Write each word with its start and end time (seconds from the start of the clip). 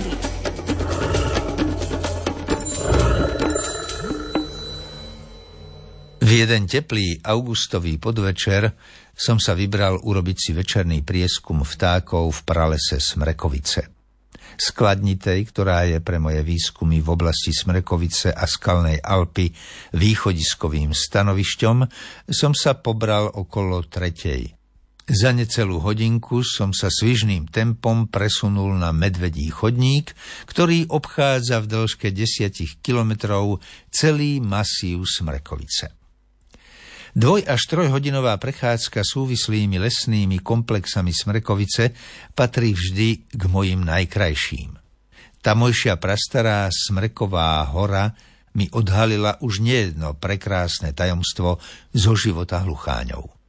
prírody. 0.00 0.28
V 6.20 6.30
jeden 6.38 6.70
teplý 6.70 7.18
augustový 7.26 7.98
podvečer 7.98 8.70
som 9.18 9.42
sa 9.42 9.52
vybral 9.58 9.98
urobiť 9.98 10.36
si 10.38 10.50
večerný 10.54 11.02
prieskum 11.02 11.66
vtákov 11.66 12.30
v 12.30 12.40
pralese 12.46 13.02
Smrekovice. 13.02 13.90
Skladnitej, 14.60 15.40
ktorá 15.50 15.88
je 15.88 15.98
pre 16.04 16.20
moje 16.20 16.44
výskumy 16.44 17.00
v 17.00 17.08
oblasti 17.08 17.50
Smrekovice 17.50 18.30
a 18.30 18.44
Skalnej 18.44 19.00
Alpy 19.00 19.48
východiskovým 19.96 20.92
stanovišťom, 20.92 21.76
som 22.28 22.52
sa 22.52 22.76
pobral 22.76 23.26
okolo 23.26 23.88
tretej. 23.88 24.59
Za 25.08 25.32
necelú 25.32 25.80
hodinku 25.80 26.44
som 26.44 26.76
sa 26.76 26.92
svižným 26.92 27.48
tempom 27.48 28.06
presunul 28.06 28.76
na 28.76 28.92
medvedí 28.92 29.48
chodník, 29.48 30.12
ktorý 30.46 30.86
obchádza 30.92 31.64
v 31.64 31.66
dĺžke 31.66 32.08
desiatich 32.12 32.78
kilometrov 32.84 33.58
celý 33.88 34.38
masív 34.38 35.08
Smrekovice. 35.08 35.96
Dvoj 37.10 37.42
až 37.42 37.66
trojhodinová 37.66 38.38
prechádzka 38.38 39.02
súvislými 39.02 39.82
lesnými 39.82 40.38
komplexami 40.46 41.10
Smrekovice 41.10 41.90
patrí 42.38 42.70
vždy 42.70 43.34
k 43.34 43.42
mojim 43.50 43.82
najkrajším. 43.82 44.78
Tamojšia 45.42 45.98
prastará 45.98 46.70
Smreková 46.70 47.66
hora 47.74 48.14
mi 48.54 48.70
odhalila 48.70 49.42
už 49.42 49.58
nejedno 49.58 50.14
prekrásne 50.14 50.94
tajomstvo 50.94 51.58
zo 51.90 52.12
života 52.14 52.62
hlucháňov. 52.62 53.39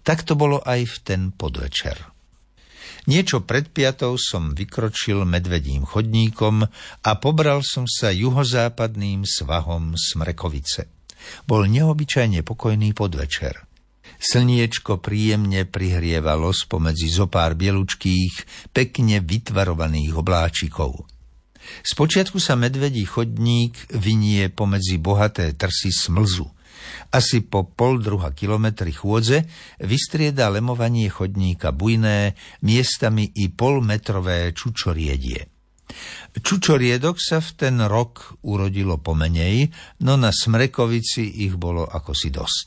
Tak 0.00 0.24
to 0.24 0.32
bolo 0.36 0.64
aj 0.64 0.80
v 0.88 0.96
ten 1.04 1.22
podvečer. 1.32 2.20
Niečo 3.08 3.40
pred 3.48 3.72
piatou 3.72 4.20
som 4.20 4.52
vykročil 4.52 5.24
medvedím 5.24 5.88
chodníkom 5.88 6.68
a 7.00 7.10
pobral 7.16 7.64
som 7.64 7.88
sa 7.88 8.12
juhozápadným 8.12 9.24
svahom 9.24 9.96
Smrekovice. 9.96 10.92
Bol 11.48 11.68
neobyčajne 11.68 12.44
pokojný 12.44 12.92
podvečer. 12.92 13.64
Slniečko 14.20 15.00
príjemne 15.00 15.64
prihrievalo 15.64 16.52
spomedzi 16.52 17.08
zopár 17.08 17.56
bielučkých, 17.56 18.68
pekne 18.76 19.24
vytvarovaných 19.24 20.12
obláčikov. 20.12 21.08
Spočiatku 21.80 22.36
sa 22.36 22.52
medvedí 22.52 23.08
chodník 23.08 23.96
vynie 23.96 24.52
pomedzi 24.52 25.00
bohaté 25.00 25.56
trsy 25.56 25.88
smlzu– 25.88 26.48
asi 27.10 27.42
po 27.44 27.66
pol 27.66 27.98
druha 28.00 28.30
kilometri 28.34 28.94
chôdze 28.94 29.46
vystrieda 29.82 30.50
lemovanie 30.50 31.10
chodníka 31.10 31.70
bujné, 31.74 32.34
miestami 32.62 33.28
i 33.38 33.50
polmetrové 33.50 34.54
čučoriedie. 34.54 35.50
Čučoriedok 36.30 37.18
sa 37.18 37.42
v 37.42 37.50
ten 37.58 37.76
rok 37.82 38.38
urodilo 38.46 39.02
pomenej, 39.02 39.66
no 40.06 40.14
na 40.14 40.30
Smrekovici 40.30 41.42
ich 41.42 41.58
bolo 41.58 41.82
ako 41.82 42.14
si 42.14 42.30
dosť. 42.30 42.66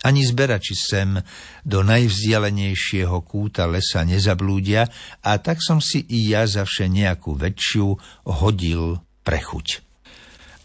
Ani 0.00 0.24
zberači 0.24 0.72
sem 0.72 1.20
do 1.60 1.84
najvzdialenejšieho 1.84 3.20
kúta 3.20 3.68
lesa 3.68 4.00
nezablúdia 4.00 4.88
a 5.20 5.36
tak 5.36 5.60
som 5.60 5.76
si 5.76 6.00
i 6.08 6.32
ja 6.32 6.48
zavše 6.48 6.88
nejakú 6.88 7.36
väčšiu 7.36 7.86
hodil 8.24 8.96
prechuť. 9.20 9.89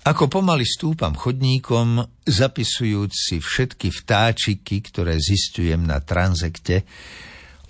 Ako 0.06 0.30
pomaly 0.30 0.70
stúpam 0.70 1.17
chodníkom, 1.17 2.06
zapisujúc 2.30 3.09
si 3.09 3.42
všetky 3.42 3.89
vtáčiky, 3.89 4.86
ktoré 4.86 5.17
zistujem 5.17 5.81
na 5.81 5.97
transekte, 5.97 6.86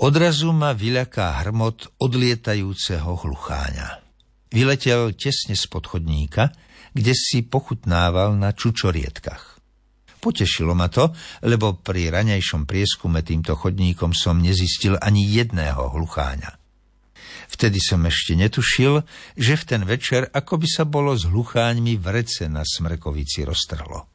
odrazu 0.04 0.52
ma 0.52 0.76
vyľaká 0.76 1.40
hrmot 1.40 1.96
odlietajúceho 1.96 3.24
hlucháňa. 3.24 4.04
Vyletel 4.52 5.16
tesne 5.16 5.56
spod 5.56 5.88
chodníka, 5.88 6.52
kde 6.92 7.16
si 7.16 7.48
pochutnával 7.48 8.36
na 8.36 8.52
čučorietkach. 8.52 9.56
Potešilo 10.20 10.76
ma 10.76 10.92
to, 10.92 11.16
lebo 11.48 11.80
pri 11.80 12.12
ranejšom 12.12 12.68
prieskume 12.68 13.24
týmto 13.24 13.56
chodníkom 13.56 14.12
som 14.12 14.44
nezistil 14.44 15.00
ani 15.00 15.24
jedného 15.24 15.88
hlucháňa. 15.88 16.65
Vtedy 17.50 17.78
som 17.82 18.02
ešte 18.06 18.34
netušil, 18.34 19.06
že 19.38 19.54
v 19.56 19.64
ten 19.64 19.82
večer 19.86 20.30
ako 20.34 20.62
by 20.62 20.68
sa 20.70 20.84
bolo 20.84 21.14
s 21.14 21.30
hlucháňmi 21.30 21.98
v 21.98 22.06
rece 22.10 22.50
na 22.50 22.66
Smrekovici 22.66 23.46
roztrhlo. 23.46 24.10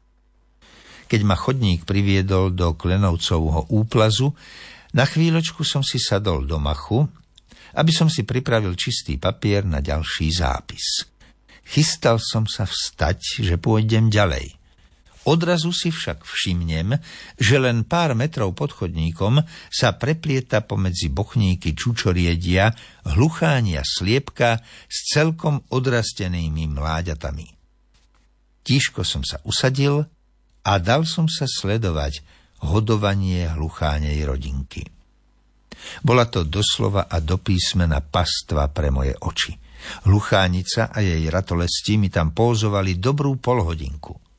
Keď 1.07 1.21
ma 1.27 1.35
chodník 1.35 1.83
priviedol 1.83 2.55
do 2.55 2.75
Klenovcovho 2.75 3.71
úplazu, 3.75 4.31
na 4.95 5.03
chvíľočku 5.03 5.63
som 5.63 5.83
si 5.83 5.99
sadol 5.99 6.47
do 6.47 6.59
machu, 6.59 7.03
aby 7.75 7.91
som 7.91 8.11
si 8.11 8.27
pripravil 8.27 8.75
čistý 8.75 9.15
papier 9.15 9.63
na 9.63 9.79
ďalší 9.79 10.27
zápis. 10.31 11.07
Chystal 11.67 12.19
som 12.19 12.43
sa 12.47 12.67
vstať, 12.67 13.43
že 13.43 13.55
pôjdem 13.55 14.11
ďalej– 14.11 14.55
Odrazu 15.21 15.69
si 15.69 15.93
však 15.93 16.25
všimnem, 16.25 16.97
že 17.37 17.61
len 17.61 17.85
pár 17.85 18.17
metrov 18.17 18.57
pod 18.57 18.73
chodníkom 18.73 19.45
sa 19.69 19.93
preplieta 19.93 20.65
pomedzi 20.65 21.13
bochníky 21.13 21.77
čučoriedia 21.77 22.73
hluchánia 23.05 23.85
sliepka 23.85 24.65
s 24.89 25.13
celkom 25.13 25.61
odrastenými 25.69 26.65
mláďatami. 26.73 27.53
Tížko 28.65 29.05
som 29.05 29.21
sa 29.21 29.37
usadil 29.45 30.01
a 30.65 30.73
dal 30.81 31.05
som 31.05 31.29
sa 31.29 31.45
sledovať 31.45 32.25
hodovanie 32.65 33.45
hluchánej 33.45 34.25
rodinky. 34.25 34.89
Bola 36.01 36.25
to 36.29 36.45
doslova 36.45 37.05
a 37.05 37.21
do 37.21 37.37
písmena 37.37 38.01
pastva 38.01 38.69
pre 38.73 38.89
moje 38.89 39.13
oči. 39.21 39.53
Hluchánica 40.05 40.89
a 40.89 40.97
jej 41.01 41.25
ratolesti 41.29 42.01
mi 42.01 42.09
tam 42.09 42.33
pózovali 42.33 42.97
dobrú 42.97 43.37
polhodinku– 43.37 44.17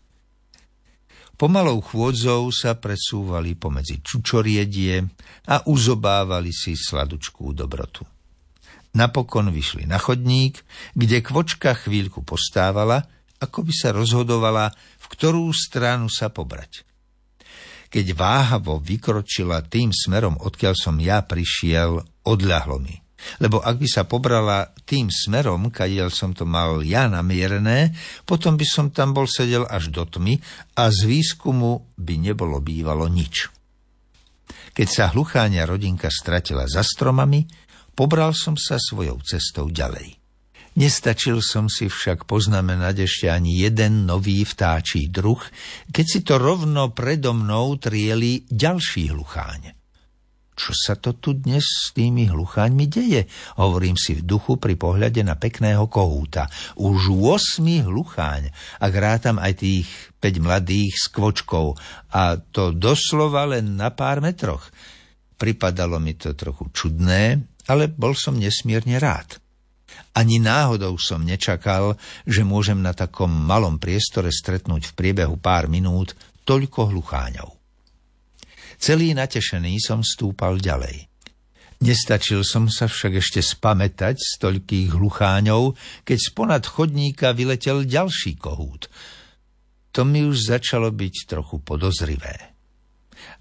Pomalou 1.43 1.83
chôdzou 1.83 2.55
sa 2.55 2.79
presúvali 2.79 3.59
pomedzi 3.59 3.99
čučoriedie 3.99 5.03
a 5.51 5.67
uzobávali 5.67 6.55
si 6.55 6.79
sladučkú 6.79 7.51
dobrotu. 7.51 8.07
Napokon 8.95 9.51
vyšli 9.51 9.91
na 9.91 9.99
chodník, 9.99 10.63
kde 10.95 11.19
kvočka 11.19 11.75
chvíľku 11.75 12.23
postávala, 12.23 13.11
ako 13.43 13.67
by 13.67 13.73
sa 13.75 13.91
rozhodovala, 13.91 14.71
v 15.03 15.07
ktorú 15.11 15.51
stranu 15.51 16.07
sa 16.07 16.31
pobrať. 16.31 16.87
Keď 17.91 18.15
váhavo 18.15 18.79
vykročila 18.79 19.67
tým 19.67 19.91
smerom, 19.91 20.39
odkiaľ 20.39 20.79
som 20.79 20.95
ja 21.03 21.27
prišiel, 21.27 22.07
odľahlo 22.23 22.79
mi 22.79 23.02
lebo 23.41 23.62
ak 23.62 23.77
by 23.78 23.88
sa 23.88 24.03
pobrala 24.05 24.71
tým 24.84 25.09
smerom, 25.09 25.71
kadiaľ 25.71 26.12
som 26.12 26.34
to 26.34 26.44
mal 26.44 26.83
ja 26.83 27.06
namierené, 27.09 27.94
potom 28.27 28.59
by 28.59 28.66
som 28.66 28.91
tam 28.91 29.15
bol 29.15 29.27
sedel 29.27 29.66
až 29.69 29.91
do 29.91 30.05
tmy 30.05 30.38
a 30.78 30.91
z 30.91 31.00
výskumu 31.09 31.94
by 31.97 32.15
nebolo 32.19 32.59
bývalo 32.59 33.06
nič. 33.06 33.49
Keď 34.72 34.88
sa 34.88 35.12
hlucháňa 35.12 35.69
rodinka 35.69 36.09
stratila 36.09 36.65
za 36.65 36.81
stromami, 36.81 37.44
pobral 37.93 38.32
som 38.32 38.56
sa 38.56 38.81
svojou 38.81 39.21
cestou 39.21 39.69
ďalej. 39.69 40.16
Nestačil 40.72 41.44
som 41.44 41.69
si 41.69 41.93
však 41.93 42.25
poznamenať 42.25 43.05
ešte 43.05 43.28
ani 43.28 43.61
jeden 43.61 44.09
nový 44.09 44.41
vtáčí 44.49 45.12
druh, 45.12 45.41
keď 45.93 46.06
si 46.09 46.25
to 46.25 46.41
rovno 46.41 46.97
predo 46.97 47.37
mnou 47.37 47.77
trieli 47.77 48.49
ďalší 48.49 49.12
hlucháň 49.12 49.81
čo 50.53 50.77
sa 50.77 51.01
to 51.01 51.17
tu 51.17 51.33
dnes 51.33 51.65
s 51.65 51.97
tými 51.97 52.29
hlucháňmi 52.29 52.85
deje? 52.85 53.25
Hovorím 53.57 53.97
si 53.97 54.21
v 54.21 54.27
duchu 54.27 54.61
pri 54.61 54.77
pohľade 54.77 55.25
na 55.25 55.41
pekného 55.41 55.89
kohúta. 55.89 56.47
Už 56.77 57.09
8 57.09 57.89
hlucháň, 57.89 58.53
ak 58.79 58.93
rátam 58.93 59.41
aj 59.41 59.65
tých 59.65 59.89
5 60.21 60.45
mladých 60.45 60.93
s 60.93 61.09
kvočkou 61.09 61.73
a 62.12 62.37
to 62.37 62.77
doslova 62.77 63.49
len 63.49 63.81
na 63.81 63.91
pár 63.97 64.21
metroch. 64.21 64.69
Pripadalo 65.41 65.97
mi 65.97 66.15
to 66.15 66.37
trochu 66.37 66.69
čudné, 66.71 67.41
ale 67.67 67.88
bol 67.88 68.12
som 68.12 68.37
nesmierne 68.37 69.00
rád. 69.00 69.41
Ani 70.12 70.37
náhodou 70.37 71.00
som 71.00 71.25
nečakal, 71.25 71.97
že 72.29 72.44
môžem 72.44 72.85
na 72.85 72.93
takom 72.93 73.32
malom 73.32 73.81
priestore 73.81 74.29
stretnúť 74.29 74.93
v 74.93 74.97
priebehu 74.97 75.41
pár 75.41 75.73
minút 75.73 76.12
toľko 76.44 76.93
hlucháňov. 76.93 77.62
Celý 78.82 79.14
natešený 79.14 79.79
som 79.79 80.02
stúpal 80.02 80.58
ďalej. 80.58 81.06
Nestačil 81.87 82.43
som 82.43 82.67
sa 82.67 82.90
však 82.90 83.23
ešte 83.23 83.38
spamätať 83.38 84.19
z 84.19 84.31
toľkých 84.43 84.99
hlucháňov, 84.99 85.79
keď 86.02 86.19
sponad 86.19 86.67
chodníka 86.67 87.31
vyletel 87.31 87.87
ďalší 87.87 88.43
kohút. 88.43 88.90
To 89.94 90.02
mi 90.02 90.26
už 90.26 90.50
začalo 90.50 90.90
byť 90.90 91.14
trochu 91.31 91.62
podozrivé. 91.62 92.58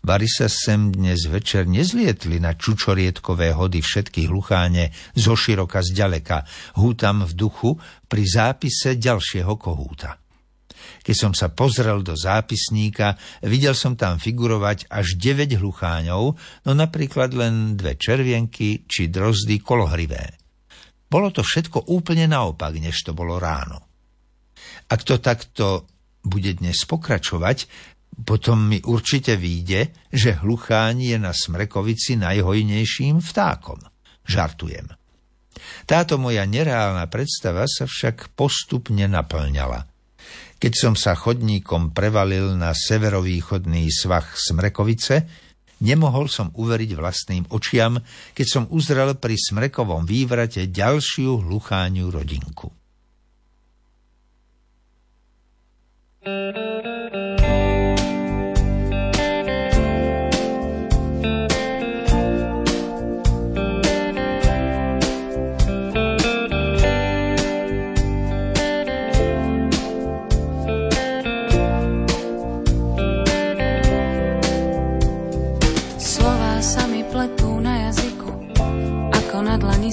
Bari 0.06 0.30
sa 0.30 0.46
sem 0.46 0.94
dnes 0.94 1.26
večer 1.26 1.66
nezlietli 1.66 2.38
na 2.38 2.54
čučorietkové 2.54 3.58
hody 3.58 3.82
všetky 3.82 4.30
hlucháne 4.30 4.94
zo 5.18 5.34
široka 5.34 5.82
zďaleka, 5.82 6.46
hútam 6.78 7.26
v 7.26 7.34
duchu 7.34 7.82
pri 8.06 8.24
zápise 8.30 8.94
ďalšieho 8.94 9.58
kohúta. 9.58 10.22
Keď 11.02 11.16
som 11.16 11.34
sa 11.36 11.52
pozrel 11.52 12.06
do 12.06 12.14
zápisníka, 12.18 13.18
videl 13.46 13.74
som 13.74 13.98
tam 13.98 14.18
figurovať 14.18 14.88
až 14.90 15.18
9 15.18 15.60
hlucháňov, 15.62 16.24
no 16.68 16.72
napríklad 16.72 17.34
len 17.34 17.76
dve 17.76 17.98
červienky 17.98 18.86
či 18.86 19.10
drozdy 19.10 19.62
kolohrivé. 19.62 20.38
Bolo 21.12 21.28
to 21.30 21.44
všetko 21.44 21.92
úplne 21.92 22.30
naopak, 22.32 22.72
než 22.80 23.04
to 23.04 23.12
bolo 23.12 23.36
ráno. 23.36 23.84
Ak 24.88 25.04
to 25.04 25.20
takto 25.20 25.90
bude 26.24 26.56
dnes 26.56 26.88
pokračovať, 26.88 27.68
potom 28.24 28.72
mi 28.72 28.80
určite 28.84 29.36
vyjde, 29.36 30.12
že 30.12 30.40
hlucháň 30.40 31.16
je 31.16 31.18
na 31.20 31.32
Smrekovici 31.36 32.20
najhojnejším 32.20 33.24
vtákom. 33.24 33.80
Žartujem. 34.28 34.88
Táto 35.84 36.16
moja 36.16 36.48
nereálna 36.48 37.08
predstava 37.12 37.68
sa 37.68 37.88
však 37.88 38.36
postupne 38.38 39.06
naplňala. 39.08 39.91
Keď 40.62 40.74
som 40.78 40.94
sa 40.94 41.18
chodníkom 41.18 41.90
prevalil 41.90 42.54
na 42.54 42.78
severovýchodný 42.78 43.90
svah 43.90 44.30
Smrekovice, 44.38 45.26
nemohol 45.82 46.30
som 46.30 46.54
uveriť 46.54 46.94
vlastným 46.94 47.50
očiam, 47.50 47.98
keď 48.38 48.46
som 48.46 48.64
uzrel 48.70 49.18
pri 49.18 49.42
Smrekovom 49.42 50.06
vývrate 50.06 50.70
ďalšiu 50.70 51.42
hlucháňu 51.42 52.14
rodinku. 52.14 52.70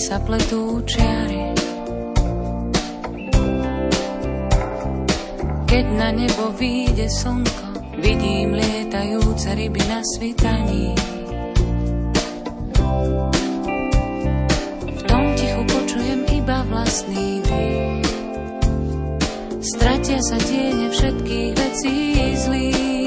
Sa 0.09 0.17
pletú 0.25 0.81
čiary. 0.89 1.53
Keď 5.69 5.87
na 6.01 6.09
nebo 6.17 6.49
vyjde 6.57 7.13
slnko, 7.13 7.67
vidím 8.01 8.57
lietajúce 8.57 9.53
ryby 9.53 9.83
na 9.85 10.01
svitaní. 10.01 10.97
V 14.97 15.03
tom 15.05 15.25
tichu 15.37 15.63
počujem 15.69 16.21
iba 16.33 16.65
vlastný 16.73 17.45
dých. 17.45 18.09
Stratia 19.61 20.21
sa 20.25 20.39
tiene 20.41 20.89
všetkých 20.89 21.53
vecí 21.53 21.97
zlých. 22.49 22.98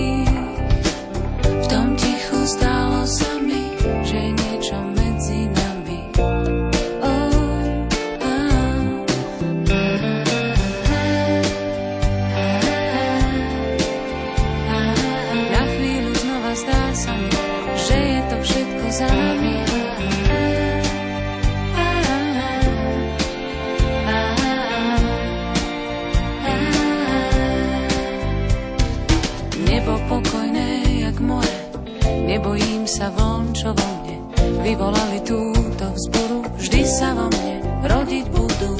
Nebojím 32.32 32.88
sa 32.88 33.12
vln, 33.12 33.52
čo 33.52 33.76
vo 33.76 33.88
mne 34.00 34.18
vyvolali 34.64 35.20
túto 35.28 35.86
vzburu. 35.92 36.48
Vždy 36.56 36.82
sa 36.88 37.12
vo 37.12 37.28
mne 37.28 37.60
rodiť 37.84 38.26
budú 38.32 38.72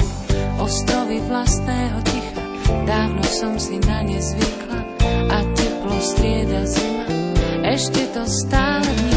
ostrovy 0.56 1.20
vlastného 1.28 1.98
ticha. 2.08 2.42
Dávno 2.88 3.20
som 3.28 3.52
si 3.60 3.76
na 3.84 4.00
ne 4.08 4.16
zvykla 4.16 4.80
a 5.28 5.38
teplo 5.52 5.96
strieda 6.00 6.64
zima. 6.64 7.06
Ešte 7.68 8.08
to 8.16 8.24
stále 8.24 8.88
vnímam. 8.88 9.11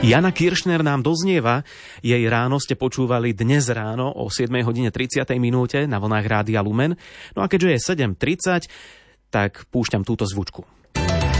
Jana 0.00 0.32
Kiršner 0.32 0.80
nám 0.80 1.04
doznieva, 1.04 1.60
jej 2.00 2.24
ráno 2.24 2.56
ste 2.56 2.72
počúvali 2.72 3.36
dnes 3.36 3.68
ráno 3.68 4.08
o 4.08 4.32
7 4.32 4.48
hodine 4.64 4.88
30 4.88 5.28
minúte 5.36 5.84
na 5.84 6.00
vlnách 6.00 6.24
Rádia 6.24 6.64
Lumen. 6.64 6.96
No 7.36 7.44
a 7.44 7.52
keďže 7.52 7.68
je 7.68 8.08
7.30, 8.08 8.72
tak 9.28 9.68
púšťam 9.68 10.00
túto 10.00 10.24
zvučku. 10.24 10.64